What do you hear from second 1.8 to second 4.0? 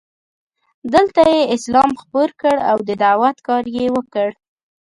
خپور کړ او د دعوت کار یې